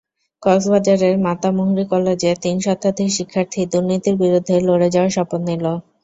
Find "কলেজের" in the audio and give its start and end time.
1.91-2.35